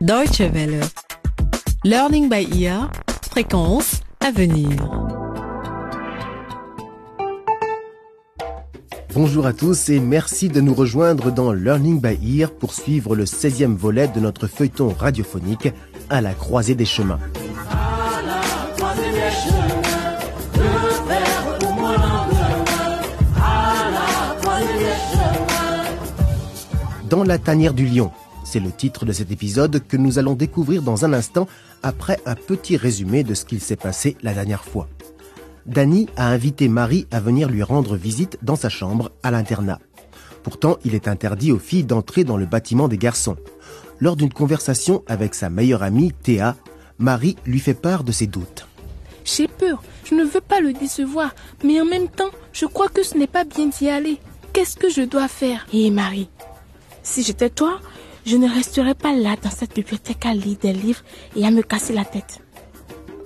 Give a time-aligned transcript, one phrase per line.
[0.00, 0.80] Deutsche Welle.
[1.84, 2.90] Learning by ear.
[3.30, 4.70] Fréquence à venir.
[9.12, 13.24] Bonjour à tous et merci de nous rejoindre dans Learning by Ear pour suivre le
[13.24, 15.68] 16e volet de notre feuilleton radiophonique
[16.08, 17.20] à la croisée des chemins.
[27.10, 28.10] Dans la tanière du lion,
[28.50, 31.46] c'est le titre de cet épisode que nous allons découvrir dans un instant
[31.84, 34.88] après un petit résumé de ce qu'il s'est passé la dernière fois.
[35.66, 39.78] Danny a invité Marie à venir lui rendre visite dans sa chambre à l'internat.
[40.42, 43.36] Pourtant, il est interdit aux filles d'entrer dans le bâtiment des garçons.
[44.00, 46.56] Lors d'une conversation avec sa meilleure amie, Théa,
[46.98, 48.66] Marie lui fait part de ses doutes.
[49.24, 53.04] J'ai peur, je ne veux pas le décevoir, mais en même temps, je crois que
[53.04, 54.18] ce n'est pas bien d'y aller.
[54.52, 55.68] Qu'est-ce que je dois faire?
[55.72, 56.28] Hé Marie,
[57.04, 57.80] si j'étais toi,
[58.26, 61.02] je ne resterais pas là dans cette bibliothèque à lire des livres
[61.36, 62.40] et à me casser la tête.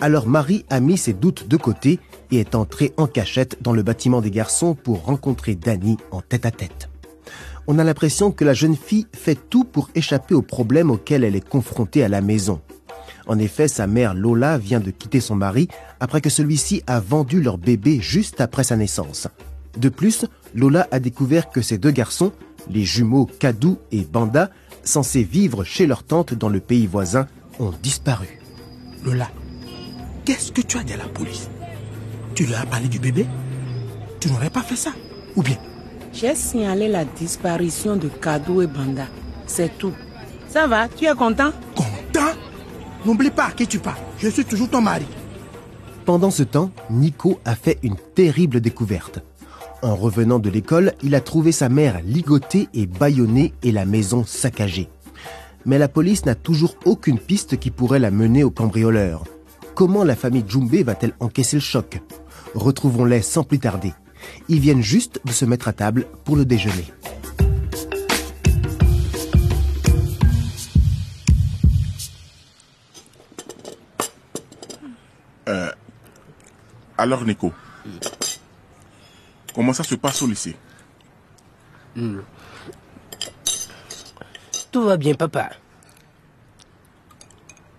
[0.01, 2.01] Alors Marie a mis ses doutes de côté
[2.31, 6.89] et est entrée en cachette dans le bâtiment des garçons pour rencontrer Danny en tête-à-tête.
[7.67, 11.37] On a l'impression que la jeune fille fait tout pour échapper aux problèmes auxquels elle
[11.37, 12.61] est confrontée à la maison.
[13.27, 15.69] En effet, sa mère Lola vient de quitter son mari
[16.01, 19.29] après que celui-ci a vendu leur bébé juste après sa naissance.
[19.79, 22.33] De plus, Lola a découvert que ces deux garçons,
[22.69, 24.51] les jumeaux Kadou et Banda,
[24.85, 27.27] censés vivre chez leur tante dans le pays voisin,
[27.59, 28.41] ont disparu.
[29.05, 29.29] Lola,
[30.25, 31.49] qu'est-ce que tu as dit à la police?
[32.35, 33.27] Tu leur as parlé du bébé?
[34.21, 34.91] Tu n'aurais pas fait ça?
[35.37, 35.59] Ou bien?
[36.13, 39.07] J'ai signalé la disparition de Kadou et Banda.
[39.47, 39.93] C'est tout.
[40.49, 41.53] Ça va, tu es content?
[41.75, 42.33] Content?
[43.05, 43.99] N'oublie pas à qui tu parles.
[44.19, 45.05] Je suis toujours ton mari.
[46.05, 49.21] Pendant ce temps, Nico a fait une terrible découverte.
[49.85, 54.25] En revenant de l'école, il a trouvé sa mère ligotée et bâillonnée et la maison
[54.25, 54.89] saccagée.
[55.67, 59.25] Mais la police n'a toujours aucune piste qui pourrait la mener au cambrioleur.
[59.75, 62.01] Comment la famille Djumbe va-t-elle encaisser le choc?
[62.55, 63.93] Retrouvons-les sans plus tarder.
[64.49, 66.87] Ils viennent juste de se mettre à table pour le déjeuner.
[76.97, 77.53] Alors Nico,
[79.55, 80.57] comment ça se passe au lycée
[84.73, 85.51] Tout va bien, papa.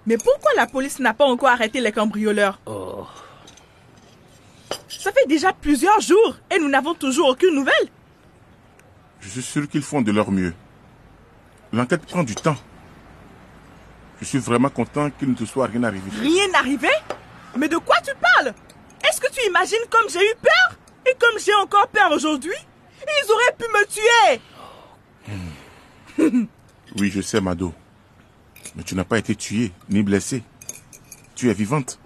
[0.06, 3.06] Mais pourquoi la police n'a pas encore arrêté les cambrioleurs Oh,
[4.88, 7.90] Ça fait déjà plusieurs jours et nous n'avons toujours aucune nouvelle.
[9.19, 10.53] Je suis sûr qu'ils font de leur mieux.
[11.74, 12.56] L'enquête prend du temps.
[14.22, 16.09] Je suis vraiment content qu'il ne te soit rien arrivé.
[16.22, 17.02] Rien n'arrivait
[17.58, 18.53] Mais de quoi tu parles?
[19.03, 20.75] Est-ce que tu imagines comme j'ai eu peur?
[21.08, 22.54] Et comme j'ai encore peur aujourd'hui
[23.02, 23.86] Ils auraient pu me
[26.28, 26.42] tuer
[27.00, 27.74] Oui, je sais, Mado.
[28.76, 30.44] Mais tu n'as pas été tuée ni blessée.
[31.36, 32.00] Tu es vivante.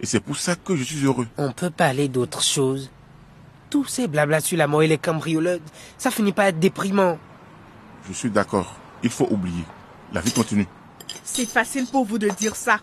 [0.00, 1.28] Et c'est pour ça que je suis heureux.
[1.36, 2.90] on peut parler d'autre chose.
[3.70, 5.60] Tous ces blabla sur la mort et les cambrioleurs,
[5.96, 7.18] ça finit par être déprimant.
[8.08, 8.74] Je suis d'accord.
[9.02, 9.64] Il faut oublier.
[10.12, 10.66] La vie continue.
[11.24, 12.80] C'est facile pour vous de dire ça.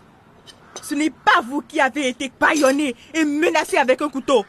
[0.82, 4.44] Ce n'est pas vous qui avez été baïonné et menacé avec un couteau.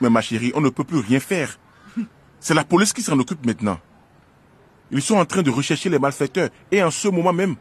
[0.00, 1.58] Mais ma chérie, on ne peut plus rien faire.
[2.40, 3.78] C'est la police qui s'en occupe maintenant.
[4.90, 6.50] Ils sont en train de rechercher les malfaiteurs.
[6.70, 7.56] Et en ce moment même.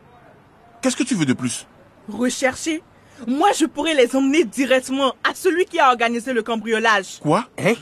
[0.81, 1.65] Qu'est-ce que tu veux de plus?
[2.07, 2.83] Recherchez.
[3.25, 7.19] Moi, je pourrais les emmener directement à celui qui a organisé le cambriolage.
[7.21, 7.47] Quoi?
[7.57, 7.73] Hein?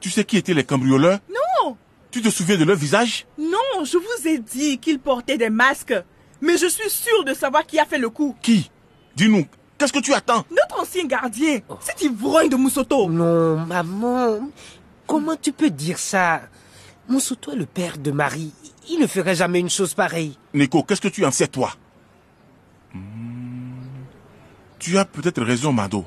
[0.00, 1.18] Tu sais qui étaient les cambrioleurs?
[1.28, 1.76] Non
[2.10, 3.26] Tu te souviens de leur visage?
[3.38, 5.94] Non, je vous ai dit qu'ils portaient des masques.
[6.40, 8.34] Mais je suis sûre de savoir qui a fait le coup.
[8.42, 8.70] Qui?
[9.14, 9.46] Dis-nous,
[9.78, 10.44] qu'est-ce que tu attends?
[10.50, 13.08] Notre ancien gardien, cet ivrogne de Moussoto.
[13.08, 14.50] Non, maman,
[15.06, 16.42] comment tu peux dire ça?
[17.08, 18.52] Moussoto est le père de Marie.
[18.90, 20.36] Il ne ferait jamais une chose pareille.
[20.54, 21.72] Nico, qu'est-ce que tu en sais, toi?
[22.94, 23.00] Hmm,
[24.78, 26.04] Tu as peut-être raison, Mado.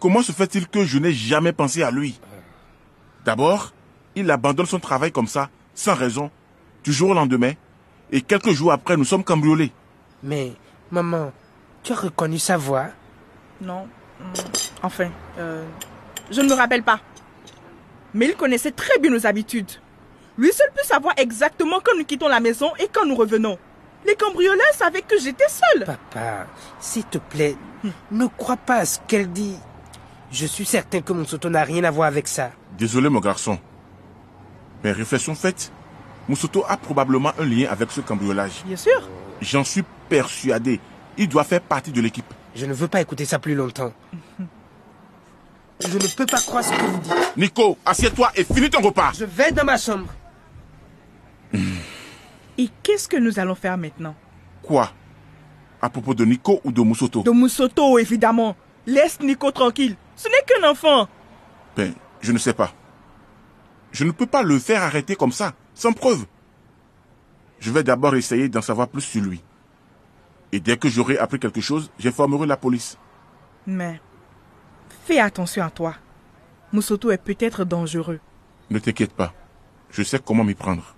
[0.00, 2.18] Comment se fait-il que je n'ai jamais pensé à lui?
[3.24, 3.72] D'abord,
[4.16, 6.30] il abandonne son travail comme ça, sans raison,
[6.82, 7.52] du jour au lendemain,
[8.10, 9.70] et quelques jours après, nous sommes cambriolés.
[10.22, 10.52] Mais,
[10.90, 11.30] maman,
[11.82, 12.86] tu as reconnu sa voix?
[13.60, 13.86] Non.
[14.20, 14.32] hum,
[14.82, 15.64] Enfin, euh,
[16.30, 17.00] je ne me rappelle pas.
[18.14, 19.70] Mais il connaissait très bien nos habitudes.
[20.38, 23.58] Lui seul peut savoir exactement quand nous quittons la maison et quand nous revenons.
[24.06, 25.84] Les cambrioleurs savaient que j'étais seule.
[25.84, 26.46] Papa,
[26.80, 27.56] s'il te plaît,
[28.10, 29.56] ne crois pas à ce qu'elle dit.
[30.32, 32.50] Je suis certain que mon soto n'a rien à voir avec ça.
[32.76, 33.58] Désolé, mon garçon.
[34.82, 35.70] Mais réflexion faite,
[36.28, 38.62] Moussoto a probablement un lien avec ce cambriolage.
[38.64, 39.08] Bien sûr.
[39.40, 40.80] J'en suis persuadé.
[41.18, 42.32] Il doit faire partie de l'équipe.
[42.54, 43.92] Je ne veux pas écouter ça plus longtemps.
[45.80, 47.36] Je ne peux pas croire ce que vous dites.
[47.36, 49.12] Nico, assieds-toi et finis ton repas.
[49.18, 50.06] Je vais dans ma chambre.
[52.58, 54.14] Et qu'est-ce que nous allons faire maintenant?
[54.62, 54.90] Quoi?
[55.80, 57.22] À propos de Nico ou de Moussoto?
[57.22, 58.56] De Moussoto, évidemment.
[58.86, 59.96] Laisse Nico tranquille.
[60.16, 61.08] Ce n'est qu'un enfant.
[61.76, 62.72] Ben, je ne sais pas.
[63.90, 66.24] Je ne peux pas le faire arrêter comme ça, sans preuve.
[67.58, 69.42] Je vais d'abord essayer d'en savoir plus sur lui.
[70.52, 72.98] Et dès que j'aurai appris quelque chose, j'informerai la police.
[73.66, 74.00] Mais
[75.04, 75.94] fais attention à toi.
[76.72, 78.20] Moussoto est peut-être dangereux.
[78.70, 79.32] Ne t'inquiète pas.
[79.90, 80.94] Je sais comment m'y prendre.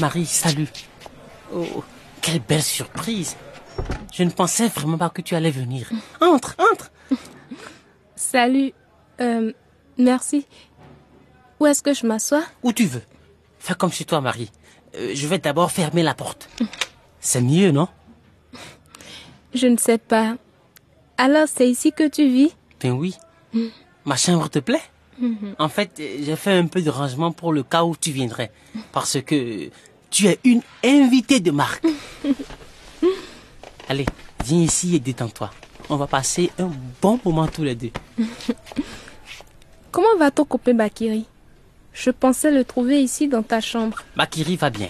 [0.00, 0.68] Marie, salut.
[1.52, 1.82] Oh,
[2.20, 3.36] quelle belle surprise.
[4.12, 5.90] Je ne pensais vraiment pas que tu allais venir.
[6.20, 6.90] Entre, entre.
[8.14, 8.72] Salut.
[9.20, 9.52] Euh,
[9.96, 10.46] merci.
[11.60, 12.44] Où est-ce que je m'assois?
[12.62, 13.02] Où tu veux.
[13.58, 14.50] Fais comme chez toi, Marie.
[14.96, 16.48] Euh, je vais d'abord fermer la porte.
[17.20, 17.88] C'est mieux, non?
[19.54, 20.36] Je ne sais pas.
[21.16, 22.54] Alors, c'est ici que tu vis?
[22.80, 23.16] Ben oui.
[24.04, 24.82] Ma chambre te plaît?
[25.58, 28.50] En fait, j'ai fait un peu de rangement pour le cas où tu viendrais.
[28.92, 29.70] Parce que
[30.10, 31.84] tu es une invitée de marque.
[33.88, 34.06] Allez,
[34.44, 35.50] viens ici et détends-toi.
[35.88, 36.70] On va passer un
[37.00, 37.90] bon moment tous les deux.
[39.92, 41.26] Comment va ton copain Bakiri?
[41.92, 44.02] Je pensais le trouver ici dans ta chambre.
[44.16, 44.88] Bakiri va bien.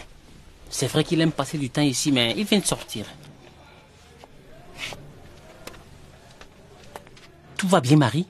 [0.70, 3.06] C'est vrai qu'il aime passer du temps ici, mais il vient de sortir.
[7.56, 8.26] Tout va bien, Marie?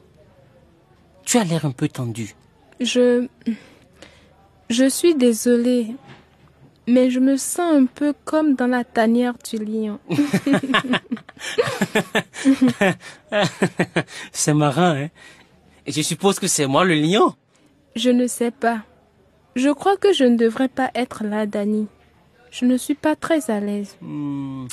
[1.27, 2.35] Tu as l'air un peu tendue.
[2.81, 3.27] Je...
[4.71, 5.95] Je suis désolée,
[6.87, 9.99] mais je me sens un peu comme dans la tanière du lion.
[14.33, 15.09] c'est marrant, hein
[15.87, 17.35] Et je suppose que c'est moi le lion
[17.95, 18.83] Je ne sais pas.
[19.55, 21.87] Je crois que je ne devrais pas être là, Dani.
[22.51, 23.97] Je ne suis pas très à l'aise.
[24.01, 24.67] Hmm,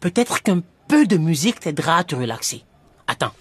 [0.00, 2.64] Peut-être qu'un peu de musique t'aidera à te relaxer.
[3.06, 3.32] Attends.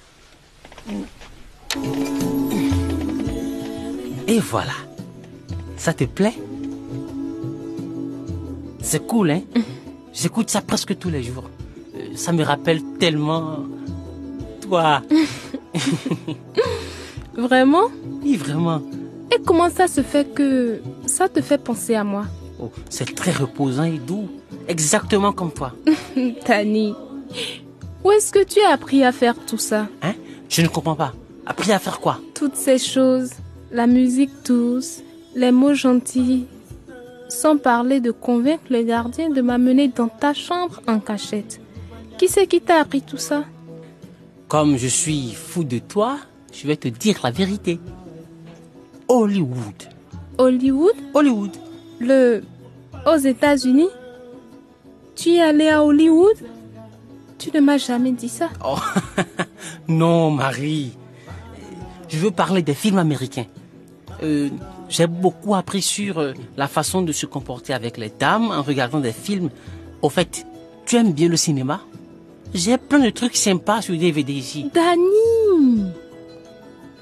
[4.32, 4.72] Et voilà.
[5.76, 6.36] Ça te plaît?
[8.82, 9.42] C'est cool, hein?
[10.14, 11.50] J'écoute ça presque tous les jours.
[11.96, 13.58] Euh, Ça me rappelle tellement...
[14.62, 15.02] Toi.
[17.36, 17.88] Vraiment?
[18.24, 18.82] Oui, vraiment.
[19.34, 22.24] Et comment ça se fait que ça te fait penser à moi?
[22.58, 24.30] Oh, c'est très reposant et doux.
[24.70, 25.74] Exactement comme toi.
[26.48, 26.94] Dani,
[28.06, 29.88] où est-ce que tu as appris à faire tout ça?
[30.02, 30.14] Hein?
[30.48, 31.14] Je ne comprends pas.
[31.46, 32.20] Appris à faire quoi?
[32.34, 33.32] Toutes ces choses,
[33.72, 35.02] la musique douce,
[35.36, 36.46] les mots gentils,
[37.30, 41.62] sans parler de convaincre le gardien de m'amener dans ta chambre en cachette.
[42.18, 43.46] Qui c'est qui t'a appris tout ça?
[44.48, 46.18] Comme je suis fou de toi,
[46.52, 47.80] je vais te dire la vérité.
[49.08, 49.90] Hollywood.
[50.38, 50.96] Hollywood?
[51.14, 51.52] Hollywood.
[52.00, 52.44] Le...
[53.06, 53.90] aux États-Unis?
[55.16, 56.36] Tu es allé à Hollywood?
[57.38, 58.50] Tu ne m'as jamais dit ça.
[58.66, 58.78] Oh,
[59.88, 60.92] non, Marie.
[62.10, 63.46] Je veux parler des films américains.
[64.24, 64.50] Euh,
[64.90, 69.00] J'ai beaucoup appris sur euh, la façon de se comporter avec les dames en regardant
[69.00, 69.50] des films.
[70.02, 70.46] Au fait,
[70.86, 71.82] tu aimes bien le cinéma?
[72.54, 74.70] J'ai plein de trucs sympas sur DVD ici.
[74.74, 75.86] Dani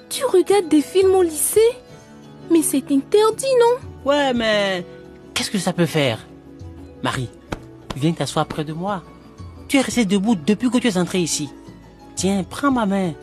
[0.09, 1.59] Tu regardes des films au lycée?
[2.51, 4.09] Mais c'est interdit, non?
[4.11, 4.85] Ouais, mais
[5.33, 6.19] qu'est-ce que ça peut faire?
[7.03, 7.29] Marie,
[7.95, 9.03] viens t'asseoir près de moi.
[9.67, 11.49] Tu es resté debout depuis que tu es entré ici.
[12.15, 13.13] Tiens, prends ma main.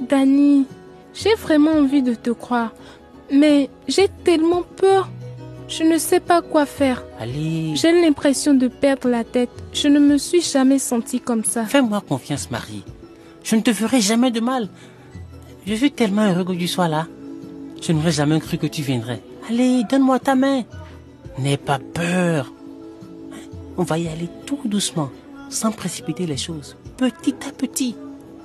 [0.00, 0.66] Dani,
[1.14, 2.72] j'ai vraiment envie de te croire.
[3.30, 5.08] Mais j'ai tellement peur.
[5.68, 7.02] Je ne sais pas quoi faire.
[7.18, 9.50] Allez, J'ai l'impression de perdre la tête.
[9.72, 11.64] Je ne me suis jamais sentie comme ça.
[11.64, 12.84] fais-moi confiance, Marie.
[13.42, 14.68] Je ne te ferai jamais de mal.
[15.66, 17.06] Je suis tellement heureux que tu sois là.
[17.80, 19.22] Je n'aurais jamais cru que tu viendrais.
[19.48, 20.62] Allez, donne-moi ta main.
[21.38, 22.52] N'aie pas peur.
[23.78, 25.10] On va y aller tout doucement,
[25.48, 27.96] sans précipiter les choses, petit à petit.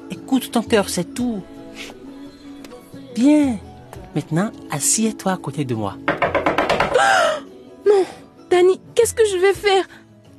[0.09, 1.41] Écoute ton cœur, c'est tout.
[3.15, 3.57] Bien.
[4.17, 5.95] Maintenant, assieds-toi à côté de moi.
[8.49, 9.85] Dani, qu'est-ce que je vais faire?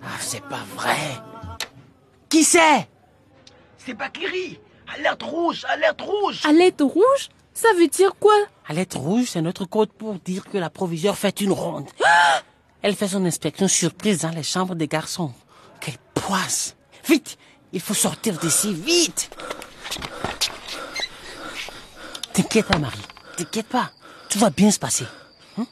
[0.02, 0.96] Ah, c'est pas vrai.
[2.28, 2.88] Qui c'est?
[3.78, 4.58] C'est Bakiri
[4.96, 7.28] Alerte rouge Alerte rouge Alerte rouge?
[7.54, 8.34] Ça veut dire quoi?
[8.66, 11.86] Alerte rouge, c'est notre code pour dire que la proviseure fait une ronde.
[12.82, 15.32] Elle fait son inspection surprise dans les chambres des garçons.
[15.80, 16.74] Quelle poisse
[17.06, 17.38] Vite
[17.72, 19.30] Il faut sortir d'ici, vite
[22.32, 22.98] T'inquiète pas, Marie.
[23.38, 23.92] T'inquiète pas,
[24.28, 25.04] tout va bien se passer.
[25.56, 25.66] Hein?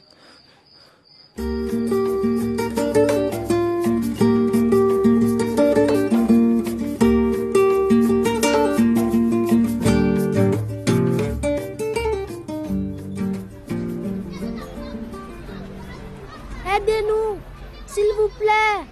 [16.73, 17.37] Aidez-nous,
[17.85, 18.85] s'il vous plaît,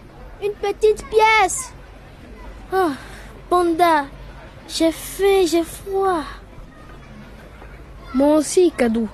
[0.43, 1.71] une petite pièce.
[2.73, 2.91] Oh,
[3.49, 4.07] panda,
[4.67, 6.25] j'ai faim, j'ai froid.
[8.15, 9.09] Moi aussi, Kadou.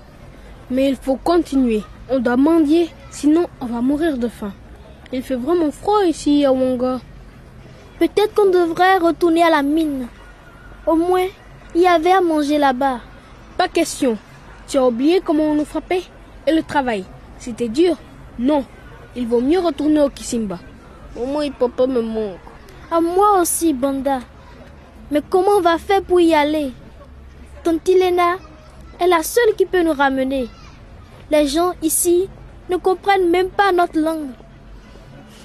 [0.69, 1.81] Mais il faut continuer.
[2.07, 4.53] On doit mendier, sinon on va mourir de faim.
[5.11, 6.99] Il fait vraiment froid ici à Wonga.
[7.97, 10.05] Peut-être qu'on devrait retourner à la mine.
[10.85, 11.25] Au moins,
[11.73, 12.99] il y avait à manger là-bas.
[13.57, 14.19] Pas question.
[14.67, 16.03] Tu as oublié comment on nous frappait
[16.45, 17.03] Et le travail
[17.39, 17.97] C'était dur
[18.37, 18.63] Non.
[19.15, 20.59] Il vaut mieux retourner au Kisimba.
[21.19, 22.37] Au moins, papa me manque.
[22.91, 24.19] À moi aussi, Banda.
[25.09, 26.71] Mais comment on va faire pour y aller?
[27.63, 28.35] Tante Lena
[29.01, 30.47] est la seule qui peut nous ramener.
[31.31, 32.29] Les gens ici
[32.69, 34.29] ne comprennent même pas notre langue.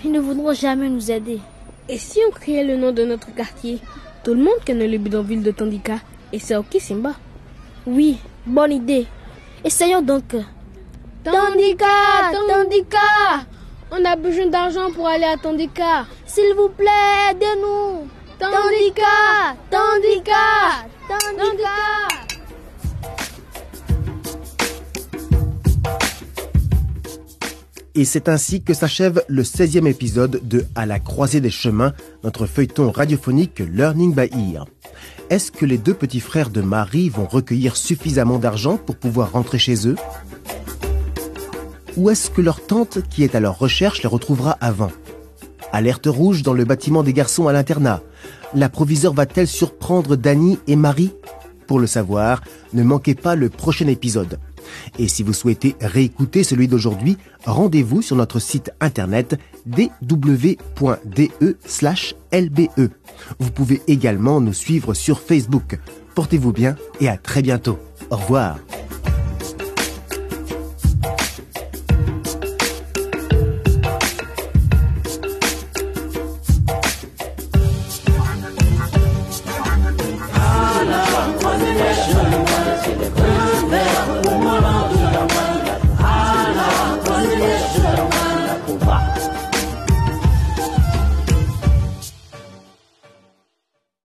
[0.05, 1.41] Ils ne voudront jamais nous aider.
[1.89, 3.79] Et si on criait le nom de notre quartier
[4.25, 6.01] Tout le monde connaît le bidonville de Tandika.
[6.33, 7.13] Et c'est au Kisimba.
[7.87, 9.07] Oui, bonne idée.
[9.65, 10.37] Essayons donc.
[11.25, 11.87] Tandika
[12.33, 13.47] Tandika
[13.91, 16.05] On a besoin d'argent pour aller à Tandika.
[16.27, 18.07] S'il vous plaît, aidez-nous.
[18.39, 22.26] Tandika Tandika Tandika
[27.99, 32.45] Et c'est ainsi que s'achève le 16e épisode de À la croisée des chemins, notre
[32.45, 34.67] feuilleton radiophonique Learning by Ear.
[35.31, 39.59] Est-ce que les deux petits frères de Marie vont recueillir suffisamment d'argent pour pouvoir rentrer
[39.59, 39.97] chez eux?
[41.97, 44.93] Ou est-ce que leur tante, qui est à leur recherche, les retrouvera avant?
[45.73, 48.03] Alerte rouge dans le bâtiment des garçons à l'internat.
[48.53, 51.15] La proviseure va-t-elle surprendre Danny et Marie?
[51.67, 52.43] Pour le savoir,
[52.75, 54.39] ne manquez pas le prochain épisode.
[54.99, 60.21] Et si vous souhaitez réécouter celui d'aujourd'hui, rendez-vous sur notre site internet dw.de/lbe.
[63.39, 65.79] Vous pouvez également nous suivre sur Facebook.
[66.15, 67.79] Portez-vous bien et à très bientôt.
[68.11, 68.59] Au revoir.